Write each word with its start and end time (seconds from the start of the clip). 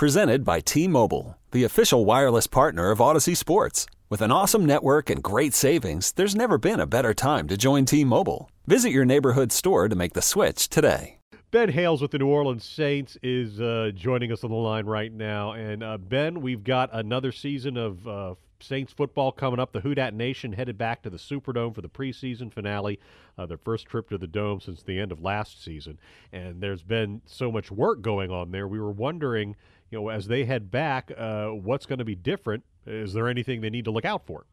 Presented 0.00 0.46
by 0.46 0.60
T 0.60 0.88
Mobile, 0.88 1.36
the 1.50 1.64
official 1.64 2.06
wireless 2.06 2.46
partner 2.46 2.90
of 2.90 3.00
Audacy 3.00 3.36
Sports. 3.36 3.84
With 4.08 4.22
an 4.22 4.32
awesome 4.32 4.64
network 4.64 5.10
and 5.10 5.22
great 5.22 5.52
savings, 5.52 6.12
there's 6.12 6.34
never 6.34 6.56
been 6.56 6.80
a 6.80 6.86
better 6.86 7.12
time 7.12 7.46
to 7.48 7.58
join 7.58 7.84
T 7.84 8.02
Mobile. 8.02 8.50
Visit 8.66 8.92
your 8.92 9.04
neighborhood 9.04 9.52
store 9.52 9.90
to 9.90 9.94
make 9.94 10.14
the 10.14 10.22
switch 10.22 10.70
today. 10.70 11.18
Ben 11.50 11.68
Hales 11.68 12.00
with 12.00 12.12
the 12.12 12.18
New 12.18 12.28
Orleans 12.28 12.64
Saints 12.64 13.18
is 13.22 13.60
uh, 13.60 13.90
joining 13.94 14.32
us 14.32 14.42
on 14.42 14.48
the 14.48 14.56
line 14.56 14.86
right 14.86 15.12
now. 15.12 15.52
And 15.52 15.82
uh, 15.82 15.98
Ben, 15.98 16.40
we've 16.40 16.64
got 16.64 16.88
another 16.94 17.30
season 17.30 17.76
of 17.76 18.08
uh, 18.08 18.34
Saints 18.58 18.94
football 18.94 19.32
coming 19.32 19.60
up. 19.60 19.72
The 19.72 19.80
Who 19.80 19.94
Dat 19.94 20.14
Nation 20.14 20.54
headed 20.54 20.78
back 20.78 21.02
to 21.02 21.10
the 21.10 21.18
Superdome 21.18 21.74
for 21.74 21.82
the 21.82 21.90
preseason 21.90 22.50
finale, 22.50 22.98
uh, 23.36 23.44
their 23.44 23.58
first 23.58 23.84
trip 23.84 24.08
to 24.08 24.16
the 24.16 24.26
Dome 24.26 24.60
since 24.60 24.82
the 24.82 24.98
end 24.98 25.12
of 25.12 25.20
last 25.20 25.62
season. 25.62 25.98
And 26.32 26.62
there's 26.62 26.82
been 26.82 27.20
so 27.26 27.52
much 27.52 27.70
work 27.70 28.00
going 28.00 28.30
on 28.30 28.50
there. 28.50 28.66
We 28.66 28.80
were 28.80 28.92
wondering, 28.92 29.56
you 29.90 30.00
know, 30.00 30.08
as 30.08 30.26
they 30.28 30.44
head 30.44 30.70
back, 30.70 31.10
uh, 31.16 31.48
what's 31.48 31.86
going 31.86 31.98
to 31.98 32.04
be 32.04 32.14
different? 32.14 32.64
Is 32.86 33.12
there 33.12 33.28
anything 33.28 33.60
they 33.60 33.70
need 33.70 33.84
to 33.84 33.90
look 33.90 34.04
out 34.04 34.26
for? 34.26 34.46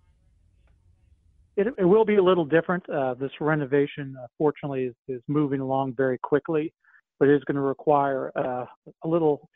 It, 1.56 1.68
it 1.78 1.86
will 1.86 2.06
be 2.06 2.16
a 2.16 2.24
little 2.24 2.46
different. 2.46 2.88
Uh, 2.90 3.16
this 3.16 3.32
renovation, 3.40 4.16
uh, 4.22 4.28
fortunately, 4.38 4.86
is, 4.86 4.96
is 5.08 5.22
moving 5.28 5.60
along 5.60 5.94
very 5.96 6.18
quickly 6.20 6.74
but 7.20 7.28
it 7.30 7.36
is 7.36 7.44
going 7.46 7.56
to 7.56 7.62
require 7.62 8.32
uh, 8.36 8.66
a 9.04 9.08
little 9.08 9.50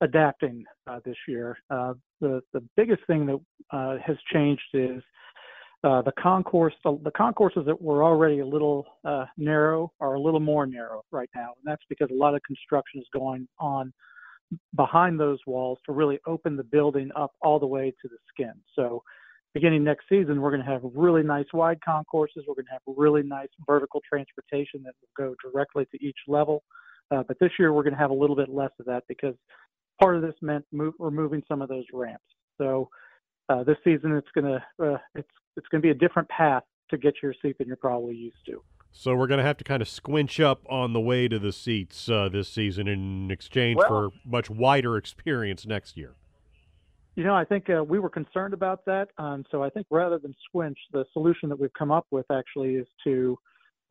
adapting 0.00 0.64
uh, 0.86 1.00
this 1.04 1.16
year. 1.26 1.58
Uh, 1.70 1.94
the 2.20 2.40
the 2.52 2.62
biggest 2.76 3.02
thing 3.06 3.26
that 3.26 4.00
has 4.04 4.16
changed 4.32 4.62
is 4.74 5.02
uh, 5.84 6.02
the 6.02 6.12
concourse. 6.18 6.74
The, 6.84 6.98
the, 7.04 7.10
concourses 7.12 7.64
that 7.66 7.80
were 7.80 8.02
already 8.02 8.40
a 8.40 8.46
little 8.46 8.84
uh, 9.04 9.26
narrow 9.36 9.92
are 10.00 10.14
a 10.14 10.20
little 10.20 10.40
more 10.40 10.66
narrow 10.66 11.04
right 11.10 11.30
now, 11.34 11.54
and 11.56 11.64
that's 11.64 11.82
because 11.88 12.08
a 12.10 12.14
lot 12.14 12.34
of 12.34 12.42
construction 12.42 13.00
is 13.00 13.06
going 13.12 13.46
on 13.58 13.92
behind 14.74 15.18
those 15.18 15.38
walls 15.46 15.78
to 15.86 15.92
really 15.92 16.18
open 16.26 16.56
the 16.56 16.64
building 16.64 17.10
up 17.16 17.32
all 17.42 17.58
the 17.58 17.66
way 17.66 17.90
to 18.02 18.08
the 18.08 18.18
skin. 18.32 18.54
So. 18.74 19.02
Beginning 19.54 19.82
next 19.82 20.04
season, 20.10 20.42
we're 20.42 20.50
going 20.50 20.62
to 20.62 20.70
have 20.70 20.82
really 20.94 21.22
nice 21.22 21.46
wide 21.54 21.80
concourses. 21.82 22.44
We're 22.46 22.54
going 22.54 22.66
to 22.66 22.72
have 22.72 22.82
really 22.86 23.22
nice 23.22 23.48
vertical 23.66 24.00
transportation 24.06 24.82
that 24.84 24.92
will 25.00 25.26
go 25.30 25.34
directly 25.42 25.86
to 25.86 26.06
each 26.06 26.18
level. 26.28 26.62
Uh, 27.10 27.22
but 27.26 27.38
this 27.40 27.50
year 27.58 27.72
we're 27.72 27.82
going 27.82 27.94
to 27.94 27.98
have 27.98 28.10
a 28.10 28.14
little 28.14 28.36
bit 28.36 28.50
less 28.50 28.70
of 28.78 28.86
that 28.86 29.04
because 29.08 29.34
part 30.00 30.16
of 30.16 30.22
this 30.22 30.34
meant 30.42 30.64
move, 30.72 30.94
removing 30.98 31.42
some 31.48 31.62
of 31.62 31.68
those 31.68 31.84
ramps. 31.92 32.24
So 32.58 32.88
uh, 33.48 33.64
this 33.64 33.76
season 33.84 34.12
it's 34.12 34.28
going 34.34 34.44
to 34.44 34.84
uh, 34.84 34.98
it's 35.14 35.28
it's 35.56 35.66
going 35.68 35.80
to 35.80 35.86
be 35.86 35.90
a 35.90 35.94
different 35.94 36.28
path 36.28 36.62
to 36.90 36.98
get 36.98 37.14
your 37.22 37.34
seat 37.42 37.56
than 37.58 37.66
you're 37.66 37.76
probably 37.76 38.14
used 38.14 38.44
to. 38.46 38.62
So 38.98 39.14
we're 39.14 39.28
going 39.28 39.38
to 39.38 39.44
have 39.44 39.56
to 39.58 39.64
kind 39.64 39.80
of 39.80 39.88
squinch 39.88 40.40
up 40.40 40.66
on 40.68 40.92
the 40.92 40.98
way 40.98 41.28
to 41.28 41.38
the 41.38 41.52
seats 41.52 42.08
uh, 42.08 42.28
this 42.32 42.48
season 42.48 42.88
in 42.88 43.30
exchange 43.30 43.76
well, 43.76 43.88
for 43.88 44.10
much 44.24 44.50
wider 44.50 44.96
experience 44.96 45.64
next 45.64 45.96
year. 45.96 46.16
You 47.14 47.22
know, 47.22 47.32
I 47.32 47.44
think 47.44 47.70
uh, 47.70 47.84
we 47.84 48.00
were 48.00 48.10
concerned 48.10 48.54
about 48.54 48.84
that, 48.86 49.10
um, 49.16 49.44
so 49.52 49.62
I 49.62 49.70
think 49.70 49.86
rather 49.88 50.18
than 50.18 50.34
squinch, 50.44 50.76
the 50.92 51.04
solution 51.12 51.48
that 51.48 51.60
we've 51.60 51.72
come 51.78 51.92
up 51.92 52.08
with 52.10 52.26
actually 52.28 52.74
is 52.74 52.88
to 53.04 53.38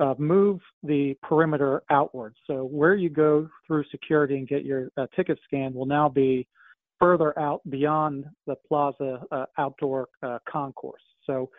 uh, 0.02 0.14
move 0.18 0.60
the 0.84 1.16
perimeter 1.24 1.84
outwards. 1.90 2.36
So 2.46 2.66
where 2.66 2.96
you 2.96 3.10
go 3.10 3.48
through 3.66 3.86
security 3.90 4.36
and 4.36 4.46
get 4.46 4.66
your 4.66 4.90
uh, 4.98 5.08
ticket 5.16 5.40
scanned 5.46 5.74
will 5.74 5.86
now 5.86 6.10
be 6.10 6.50
further 7.00 7.38
out 7.40 7.62
beyond 7.70 8.26
the 8.46 8.56
plaza 8.68 9.22
uh, 9.32 9.46
outdoor 9.58 10.10
uh, 10.22 10.40
concourse. 10.50 11.04
So 11.26 11.50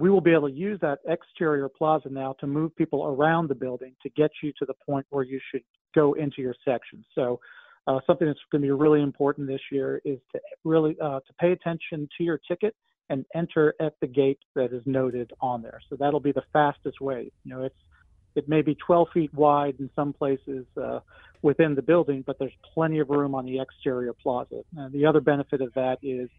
we 0.00 0.10
will 0.10 0.20
be 0.20 0.32
able 0.32 0.48
to 0.48 0.54
use 0.54 0.78
that 0.80 1.00
exterior 1.06 1.68
plaza 1.68 2.08
now 2.08 2.34
to 2.40 2.46
move 2.46 2.74
people 2.74 3.06
around 3.06 3.48
the 3.48 3.54
building 3.54 3.94
to 4.02 4.08
get 4.10 4.30
you 4.42 4.52
to 4.58 4.64
the 4.64 4.74
point 4.86 5.06
where 5.10 5.24
you 5.24 5.38
should 5.50 5.62
go 5.94 6.14
into 6.14 6.40
your 6.40 6.54
section. 6.64 7.04
So 7.14 7.38
uh, 7.86 8.00
something 8.06 8.26
that's 8.26 8.40
going 8.50 8.62
to 8.62 8.66
be 8.66 8.70
really 8.70 9.02
important 9.02 9.46
this 9.46 9.60
year 9.70 10.00
is 10.04 10.18
to 10.32 10.40
really 10.64 10.96
uh, 11.02 11.20
to 11.20 11.32
pay 11.38 11.52
attention 11.52 12.08
to 12.16 12.24
your 12.24 12.38
ticket 12.38 12.74
and 13.10 13.24
enter 13.34 13.74
at 13.80 13.94
the 14.00 14.06
gate 14.06 14.38
that 14.54 14.72
is 14.72 14.82
noted 14.86 15.32
on 15.40 15.62
there. 15.62 15.80
So 15.90 15.96
that'll 15.96 16.20
be 16.20 16.32
the 16.32 16.44
fastest 16.52 17.00
way. 17.00 17.30
You 17.44 17.54
know, 17.54 17.62
it's 17.64 17.76
it 18.36 18.48
may 18.48 18.62
be 18.62 18.76
12 18.76 19.08
feet 19.12 19.34
wide 19.34 19.74
in 19.80 19.90
some 19.96 20.12
places 20.12 20.64
uh, 20.80 21.00
within 21.42 21.74
the 21.74 21.82
building, 21.82 22.22
but 22.26 22.38
there's 22.38 22.52
plenty 22.74 23.00
of 23.00 23.08
room 23.10 23.34
on 23.34 23.44
the 23.44 23.60
exterior 23.60 24.12
plaza. 24.12 24.62
And 24.76 24.92
the 24.92 25.04
other 25.04 25.20
benefit 25.20 25.60
of 25.60 25.74
that 25.74 25.98
is 26.02 26.30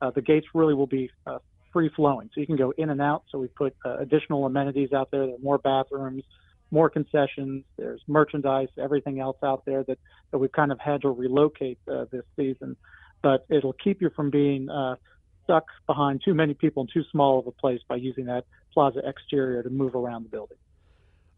uh, 0.00 0.10
the 0.10 0.22
gates 0.22 0.46
really 0.54 0.74
will 0.74 0.86
be 0.86 1.10
uh, 1.26 1.38
free 1.72 1.90
flowing, 1.94 2.30
so 2.34 2.40
you 2.40 2.46
can 2.46 2.56
go 2.56 2.72
in 2.76 2.90
and 2.90 3.00
out. 3.00 3.24
So 3.30 3.38
we 3.38 3.48
put 3.48 3.74
uh, 3.84 3.98
additional 3.98 4.44
amenities 4.46 4.92
out 4.92 5.10
there. 5.10 5.26
There 5.26 5.36
are 5.36 5.42
more 5.42 5.58
bathrooms, 5.58 6.24
more 6.70 6.90
concessions. 6.90 7.64
There's 7.76 8.00
merchandise, 8.06 8.68
everything 8.78 9.20
else 9.20 9.36
out 9.42 9.64
there 9.64 9.84
that 9.84 9.98
that 10.30 10.38
we've 10.38 10.52
kind 10.52 10.72
of 10.72 10.80
had 10.80 11.02
to 11.02 11.10
relocate 11.10 11.78
uh, 11.90 12.06
this 12.10 12.24
season. 12.36 12.76
But 13.22 13.46
it'll 13.48 13.74
keep 13.74 14.02
you 14.02 14.10
from 14.14 14.30
being 14.30 14.68
uh, 14.68 14.96
stuck 15.44 15.66
behind 15.86 16.22
too 16.24 16.34
many 16.34 16.54
people 16.54 16.82
in 16.82 16.88
too 16.92 17.04
small 17.10 17.38
of 17.38 17.46
a 17.46 17.52
place 17.52 17.80
by 17.88 17.96
using 17.96 18.26
that 18.26 18.44
plaza 18.72 19.00
exterior 19.06 19.62
to 19.62 19.70
move 19.70 19.94
around 19.94 20.24
the 20.24 20.28
building. 20.28 20.58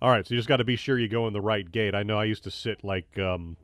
All 0.01 0.11
right, 0.11 0.27
so 0.27 0.35
you 0.35 0.39
just 0.39 0.49
got 0.49 0.59
to 0.59 0.65
be 0.65 0.77
sure 0.77 0.99
you 0.99 1.09
go 1.09 1.27
in 1.27 1.33
the 1.33 1.41
right 1.41 1.71
gate. 1.71 1.95
I 1.95 2.03
know 2.03 2.19
I 2.19 2.25
used 2.25 2.45
to 2.45 2.51
sit 2.51 2.85
like 2.85 3.19
um, 3.19 3.57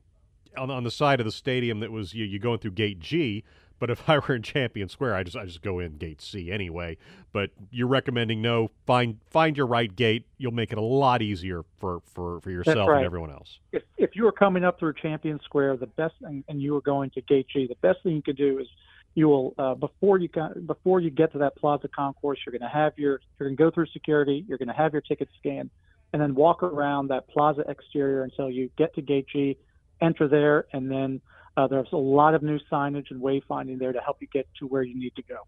on 0.57 0.71
on 0.71 0.85
the 0.85 0.91
side 0.91 1.21
of 1.21 1.27
the 1.27 1.33
stadium 1.33 1.81
that 1.81 1.91
was 1.91 2.15
you, 2.15 2.25
you 2.25 2.39
going 2.39 2.59
through 2.59 2.73
gate 2.73 2.99
G. 2.99 3.45
But 3.81 3.91
if 3.91 4.09
I 4.09 4.19
were 4.19 4.37
in 4.37 4.43
Champion 4.43 4.89
Square, 4.89 5.17
I 5.17 5.25
just 5.25 5.37
I 5.37 5.45
just 5.45 5.63
go 5.63 5.81
in 5.81 5.97
gate 5.97 6.23
C 6.23 6.53
anyway. 6.53 6.97
But 7.33 7.51
you're 7.73 7.89
recommending 7.89 8.41
no 8.41 8.71
find 8.87 9.19
find 9.31 9.57
your 9.57 9.67
right 9.67 9.95
gate. 9.95 10.27
You'll 10.39 10.53
make 10.53 10.71
it 10.71 10.79
a 10.79 10.83
lot 10.83 11.23
easier 11.23 11.65
for 11.79 12.01
for, 12.15 12.41
for 12.41 12.51
yourself 12.51 12.89
right. 12.89 12.99
and 12.99 13.07
everyone 13.07 13.33
else. 13.33 13.59
If 13.73 13.83
if 13.97 14.15
you 14.15 14.29
are 14.29 14.33
coming 14.33 14.65
up 14.65 14.79
through 14.79 14.95
Champion 15.03 15.41
Square, 15.45 15.79
the 15.79 15.87
best 15.89 16.15
and, 16.21 16.45
and 16.49 16.63
you 16.63 16.77
are 16.77 16.83
going 16.83 17.11
to 17.11 17.21
gate 17.23 17.49
G, 17.53 17.67
the 17.67 17.75
best 17.87 18.05
thing 18.05 18.15
you 18.15 18.23
could 18.23 18.37
do 18.37 18.61
is 18.61 18.69
you 19.15 19.29
will 19.29 19.55
uh, 19.59 19.75
before 19.75 20.19
you 20.19 20.29
got, 20.29 20.67
before 20.67 21.01
you 21.01 21.11
get 21.11 21.33
to 21.33 21.39
that 21.39 21.57
plaza 21.57 21.89
concourse, 21.89 22.39
you're 22.47 22.57
going 22.57 22.69
to 22.69 22.75
have 22.75 22.93
your 22.97 23.21
you're 23.39 23.49
going 23.49 23.57
to 23.57 23.63
go 23.63 23.71
through 23.71 23.87
security, 23.87 24.45
you're 24.47 24.59
going 24.59 24.69
to 24.69 24.75
have 24.75 24.93
your 24.93 25.03
ticket 25.03 25.29
scanned, 25.39 25.71
and 26.13 26.23
then 26.23 26.35
walk 26.35 26.63
around 26.63 27.09
that 27.09 27.29
plaza 27.29 27.65
exterior 27.69 28.23
until 28.23 28.51
you 28.51 28.71
get 28.77 28.95
to 28.95 29.03
gate 29.03 29.27
G, 29.33 29.57
enter 30.01 30.29
there, 30.29 30.67
and 30.73 30.91
then 30.91 31.21
uh, 31.57 31.67
there's 31.67 31.93
a 31.93 31.97
lot 31.97 32.35
of 32.35 32.43
new 32.43 32.59
signage 32.71 33.11
and 33.11 33.21
wayfinding 33.21 33.79
there 33.79 33.93
to 33.93 34.01
help 34.01 34.19
you 34.21 34.29
get 34.33 34.47
to 34.59 34.67
where 34.67 34.83
you 34.83 34.99
need 34.99 35.15
to 35.17 35.23
go. 35.23 35.47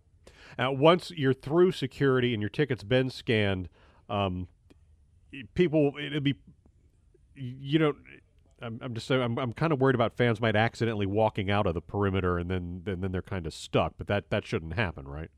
Now, 0.58 0.72
once 0.72 1.10
you're 1.10 1.32
through 1.32 1.72
security 1.72 2.34
and 2.34 2.42
your 2.42 2.50
ticket's 2.50 2.84
been 2.84 3.10
scanned, 3.10 3.68
um, 4.08 4.48
people 5.54 5.92
it'll 5.98 6.20
be 6.20 6.34
you 7.34 7.78
know 7.78 7.94
I'm, 8.60 8.78
I'm 8.82 8.94
just 8.94 9.10
I'm, 9.10 9.38
I'm 9.38 9.52
kind 9.52 9.72
of 9.72 9.80
worried 9.80 9.94
about 9.94 10.16
fans 10.16 10.40
might 10.40 10.56
accidentally 10.56 11.06
walking 11.06 11.50
out 11.50 11.66
of 11.66 11.74
the 11.74 11.80
perimeter 11.80 12.38
and 12.38 12.50
then 12.50 12.82
and 12.86 13.02
then 13.02 13.12
they're 13.12 13.22
kind 13.22 13.46
of 13.46 13.54
stuck. 13.54 13.94
But 13.96 14.06
that 14.08 14.30
that 14.30 14.46
shouldn't 14.46 14.74
happen, 14.74 15.06
right? 15.06 15.30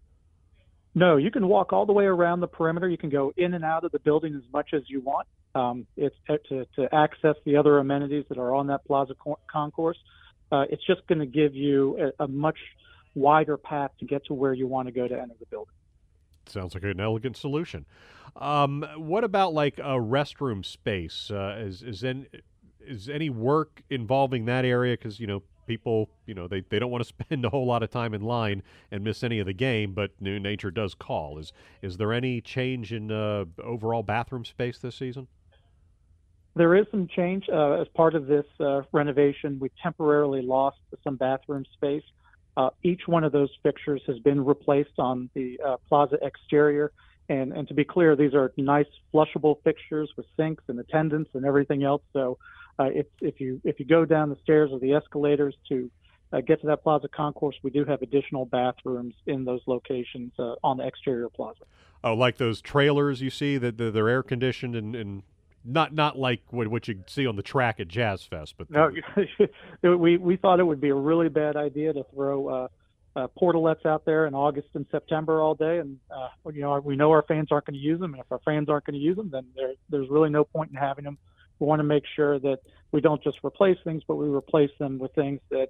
No, 0.96 1.16
you 1.16 1.30
can 1.30 1.48
walk 1.48 1.72
all 1.72 1.86
the 1.86 1.92
way 1.92 2.04
around 2.04 2.40
the 2.40 2.46
perimeter. 2.46 2.88
You 2.88 2.98
can 2.98 3.10
go 3.10 3.32
in 3.36 3.54
and 3.54 3.64
out 3.64 3.84
of 3.84 3.90
the 3.90 3.98
building 3.98 4.34
as 4.36 4.42
much 4.52 4.70
as 4.72 4.82
you 4.86 5.00
want. 5.00 5.26
Um, 5.54 5.86
it's 5.96 6.14
to, 6.26 6.66
to 6.76 6.94
access 6.94 7.34
the 7.44 7.56
other 7.56 7.78
amenities 7.78 8.24
that 8.28 8.38
are 8.38 8.54
on 8.54 8.68
that 8.68 8.84
plaza 8.84 9.14
concourse. 9.50 9.98
Uh, 10.52 10.64
it's 10.70 10.84
just 10.86 11.06
going 11.06 11.18
to 11.18 11.26
give 11.26 11.54
you 11.54 12.12
a, 12.18 12.24
a 12.24 12.28
much 12.28 12.58
wider 13.14 13.56
path 13.56 13.90
to 13.98 14.04
get 14.04 14.24
to 14.26 14.34
where 14.34 14.52
you 14.52 14.66
want 14.66 14.88
to 14.88 14.92
go 14.92 15.06
to 15.08 15.14
enter 15.14 15.34
the 15.38 15.46
building. 15.46 15.74
Sounds 16.46 16.74
like 16.74 16.82
an 16.84 17.00
elegant 17.00 17.36
solution. 17.36 17.86
Um, 18.36 18.84
what 18.96 19.24
about 19.24 19.54
like 19.54 19.78
a 19.78 19.98
restroom 19.98 20.64
space? 20.64 21.30
Uh, 21.30 21.56
is 21.58 21.82
is 21.82 22.04
is 22.80 23.08
any 23.08 23.30
work 23.30 23.82
involving 23.88 24.44
that 24.44 24.64
area? 24.64 24.94
Because 24.94 25.18
you 25.18 25.26
know 25.26 25.42
people, 25.66 26.10
you 26.26 26.34
know, 26.34 26.46
they, 26.46 26.62
they 26.68 26.78
don't 26.78 26.90
want 26.90 27.02
to 27.02 27.08
spend 27.24 27.44
a 27.44 27.50
whole 27.50 27.66
lot 27.66 27.82
of 27.82 27.90
time 27.90 28.14
in 28.14 28.22
line 28.22 28.62
and 28.90 29.02
miss 29.02 29.22
any 29.22 29.38
of 29.38 29.46
the 29.46 29.52
game, 29.52 29.92
but 29.92 30.10
new 30.20 30.38
nature 30.38 30.70
does 30.70 30.94
call. 30.94 31.38
Is 31.38 31.52
is 31.82 31.96
there 31.96 32.12
any 32.12 32.40
change 32.40 32.92
in 32.92 33.10
uh, 33.10 33.44
overall 33.62 34.02
bathroom 34.02 34.44
space 34.44 34.78
this 34.78 34.96
season? 34.96 35.28
There 36.56 36.74
is 36.76 36.86
some 36.90 37.08
change 37.08 37.48
uh, 37.52 37.80
as 37.80 37.88
part 37.88 38.14
of 38.14 38.26
this 38.26 38.46
uh, 38.60 38.82
renovation. 38.92 39.58
We 39.58 39.70
temporarily 39.82 40.42
lost 40.42 40.78
some 41.02 41.16
bathroom 41.16 41.64
space. 41.74 42.04
Uh, 42.56 42.70
each 42.84 43.02
one 43.06 43.24
of 43.24 43.32
those 43.32 43.50
fixtures 43.62 44.02
has 44.06 44.20
been 44.20 44.44
replaced 44.44 44.98
on 44.98 45.28
the 45.34 45.58
uh, 45.64 45.76
plaza 45.88 46.16
exterior. 46.22 46.92
And, 47.28 47.52
and 47.52 47.66
to 47.68 47.74
be 47.74 47.84
clear, 47.84 48.14
these 48.14 48.34
are 48.34 48.52
nice 48.56 48.86
flushable 49.12 49.56
fixtures 49.64 50.12
with 50.16 50.26
sinks 50.36 50.62
and 50.68 50.78
attendants 50.78 51.30
and 51.34 51.44
everything 51.44 51.82
else. 51.82 52.02
So 52.12 52.38
uh, 52.78 52.90
if, 52.94 53.06
if 53.20 53.40
you 53.40 53.60
if 53.64 53.80
you 53.80 53.86
go 53.86 54.04
down 54.04 54.28
the 54.28 54.36
stairs 54.42 54.70
or 54.72 54.78
the 54.78 54.92
escalators 54.92 55.56
to 55.70 55.90
uh, 56.32 56.40
get 56.40 56.60
to 56.60 56.66
that 56.68 56.82
plaza 56.82 57.08
concourse, 57.08 57.56
we 57.62 57.70
do 57.70 57.84
have 57.84 58.02
additional 58.02 58.44
bathrooms 58.44 59.14
in 59.26 59.44
those 59.44 59.62
locations 59.66 60.32
on 60.62 60.76
the 60.76 60.86
exterior 60.86 61.28
plaza. 61.30 61.64
Oh, 62.04 62.14
like 62.14 62.36
those 62.36 62.60
trailers 62.60 63.22
you 63.22 63.30
see 63.30 63.56
that 63.56 63.78
they're 63.78 64.08
air 64.08 64.22
conditioned 64.22 64.76
and, 64.76 64.94
and 64.94 65.22
not 65.64 65.94
not 65.94 66.18
like 66.18 66.42
what, 66.50 66.68
what 66.68 66.88
you 66.88 67.02
see 67.06 67.26
on 67.26 67.36
the 67.36 67.42
track 67.42 67.80
at 67.80 67.88
Jazz 67.88 68.24
Fest, 68.24 68.54
but 68.58 68.70
no, 68.70 68.90
we 69.96 70.16
we 70.16 70.36
thought 70.36 70.60
it 70.60 70.64
would 70.64 70.80
be 70.80 70.90
a 70.90 70.94
really 70.94 71.28
bad 71.28 71.56
idea 71.56 71.92
to 71.92 72.04
throw 72.14 72.48
uh, 72.48 72.68
uh, 73.16 73.28
portalets 73.40 73.86
out 73.86 74.04
there 74.04 74.26
in 74.26 74.34
August 74.34 74.68
and 74.74 74.86
September 74.90 75.40
all 75.40 75.54
day, 75.54 75.78
and 75.78 75.98
uh, 76.10 76.28
you 76.52 76.62
know 76.62 76.78
we 76.80 76.96
know 76.96 77.10
our 77.10 77.22
fans 77.22 77.48
aren't 77.50 77.66
going 77.66 77.74
to 77.74 77.84
use 77.84 78.00
them, 78.00 78.14
and 78.14 78.20
if 78.20 78.30
our 78.30 78.40
fans 78.44 78.68
aren't 78.68 78.84
going 78.84 78.98
to 78.98 79.04
use 79.04 79.16
them, 79.16 79.30
then 79.30 79.46
there, 79.56 79.72
there's 79.88 80.08
really 80.10 80.30
no 80.30 80.44
point 80.44 80.70
in 80.70 80.76
having 80.76 81.04
them 81.04 81.18
we 81.58 81.66
want 81.66 81.80
to 81.80 81.84
make 81.84 82.04
sure 82.14 82.38
that 82.40 82.58
we 82.92 83.00
don't 83.00 83.22
just 83.22 83.38
replace 83.44 83.78
things, 83.84 84.02
but 84.06 84.16
we 84.16 84.28
replace 84.28 84.70
them 84.78 84.98
with 84.98 85.14
things 85.14 85.40
that 85.50 85.68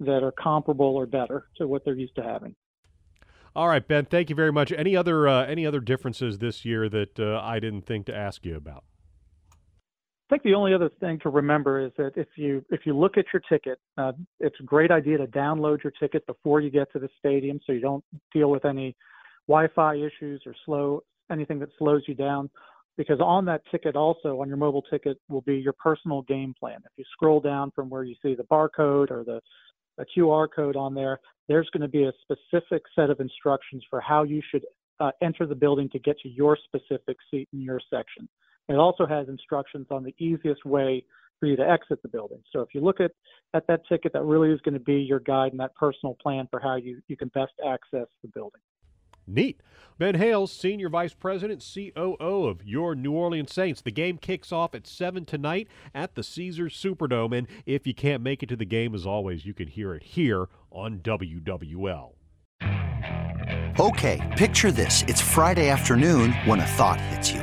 that 0.00 0.22
are 0.24 0.32
comparable 0.32 0.96
or 0.96 1.06
better 1.06 1.46
to 1.56 1.68
what 1.68 1.84
they're 1.84 1.94
used 1.94 2.16
to 2.16 2.22
having. 2.22 2.56
All 3.54 3.68
right, 3.68 3.86
Ben. 3.86 4.06
Thank 4.06 4.30
you 4.30 4.36
very 4.36 4.50
much. 4.50 4.72
Any 4.72 4.96
other 4.96 5.28
uh, 5.28 5.44
any 5.44 5.66
other 5.66 5.80
differences 5.80 6.38
this 6.38 6.64
year 6.64 6.88
that 6.88 7.20
uh, 7.20 7.40
I 7.42 7.60
didn't 7.60 7.86
think 7.86 8.06
to 8.06 8.14
ask 8.14 8.44
you 8.44 8.56
about? 8.56 8.84
I 10.32 10.34
think 10.36 10.44
the 10.44 10.54
only 10.54 10.72
other 10.72 10.88
thing 10.98 11.18
to 11.24 11.28
remember 11.28 11.78
is 11.78 11.92
that 11.98 12.12
if 12.16 12.26
you 12.36 12.64
if 12.70 12.86
you 12.86 12.96
look 12.96 13.18
at 13.18 13.26
your 13.34 13.42
ticket, 13.50 13.78
uh, 13.98 14.12
it's 14.40 14.56
a 14.60 14.62
great 14.62 14.90
idea 14.90 15.18
to 15.18 15.26
download 15.26 15.84
your 15.84 15.92
ticket 16.00 16.26
before 16.26 16.62
you 16.62 16.70
get 16.70 16.90
to 16.94 16.98
the 16.98 17.10
stadium, 17.18 17.60
so 17.66 17.72
you 17.74 17.80
don't 17.80 18.02
deal 18.32 18.50
with 18.50 18.64
any 18.64 18.96
Wi-Fi 19.46 19.96
issues 19.96 20.42
or 20.46 20.54
slow 20.64 21.02
anything 21.30 21.58
that 21.58 21.68
slows 21.78 22.04
you 22.08 22.14
down. 22.14 22.48
Because 22.96 23.20
on 23.20 23.44
that 23.44 23.60
ticket, 23.70 23.94
also 23.94 24.40
on 24.40 24.48
your 24.48 24.56
mobile 24.56 24.80
ticket, 24.90 25.18
will 25.28 25.42
be 25.42 25.56
your 25.56 25.74
personal 25.74 26.22
game 26.22 26.54
plan. 26.58 26.78
If 26.82 26.92
you 26.96 27.04
scroll 27.12 27.40
down 27.40 27.70
from 27.74 27.90
where 27.90 28.04
you 28.04 28.14
see 28.22 28.34
the 28.34 28.44
barcode 28.44 29.10
or 29.10 29.24
the 29.24 29.42
QR 30.16 30.48
code 30.56 30.76
on 30.76 30.94
there, 30.94 31.20
there's 31.46 31.68
going 31.74 31.82
to 31.82 31.88
be 31.88 32.04
a 32.04 32.12
specific 32.22 32.84
set 32.94 33.10
of 33.10 33.20
instructions 33.20 33.84
for 33.90 34.00
how 34.00 34.22
you 34.22 34.40
should 34.50 34.64
uh, 34.98 35.10
enter 35.22 35.46
the 35.46 35.54
building 35.54 35.90
to 35.90 35.98
get 35.98 36.18
to 36.20 36.30
your 36.30 36.56
specific 36.56 37.18
seat 37.30 37.50
in 37.52 37.60
your 37.60 37.82
section. 37.90 38.26
It 38.68 38.74
also 38.74 39.06
has 39.06 39.28
instructions 39.28 39.86
on 39.90 40.04
the 40.04 40.14
easiest 40.18 40.64
way 40.64 41.04
for 41.40 41.46
you 41.46 41.56
to 41.56 41.68
exit 41.68 42.00
the 42.02 42.08
building. 42.08 42.42
So 42.52 42.60
if 42.60 42.68
you 42.72 42.80
look 42.80 43.00
at, 43.00 43.10
at 43.52 43.66
that 43.66 43.80
ticket, 43.88 44.12
that 44.12 44.22
really 44.22 44.50
is 44.50 44.60
going 44.60 44.74
to 44.74 44.80
be 44.80 44.94
your 44.94 45.20
guide 45.20 45.50
and 45.50 45.60
that 45.60 45.74
personal 45.74 46.16
plan 46.22 46.46
for 46.50 46.60
how 46.60 46.76
you, 46.76 47.02
you 47.08 47.16
can 47.16 47.28
best 47.28 47.52
access 47.66 48.06
the 48.22 48.28
building. 48.28 48.60
Neat. 49.26 49.60
Ben 49.98 50.14
Hales, 50.16 50.52
Senior 50.52 50.88
Vice 50.88 51.14
President, 51.14 51.64
COO 51.74 52.46
of 52.46 52.64
your 52.64 52.94
New 52.94 53.12
Orleans 53.12 53.52
Saints. 53.52 53.80
The 53.80 53.92
game 53.92 54.18
kicks 54.18 54.50
off 54.52 54.74
at 54.74 54.86
7 54.86 55.24
tonight 55.24 55.68
at 55.94 56.14
the 56.14 56.22
Caesars 56.22 56.76
Superdome. 56.76 57.36
And 57.36 57.46
if 57.66 57.86
you 57.86 57.94
can't 57.94 58.22
make 58.22 58.42
it 58.42 58.48
to 58.48 58.56
the 58.56 58.64
game, 58.64 58.94
as 58.94 59.06
always, 59.06 59.44
you 59.46 59.54
can 59.54 59.68
hear 59.68 59.94
it 59.94 60.02
here 60.02 60.48
on 60.70 60.98
WWL. 60.98 62.12
Okay, 63.80 64.34
picture 64.36 64.70
this. 64.70 65.02
It's 65.08 65.20
Friday 65.20 65.68
afternoon 65.68 66.32
when 66.44 66.60
a 66.60 66.66
thought 66.66 67.00
hits 67.00 67.32
you. 67.32 67.42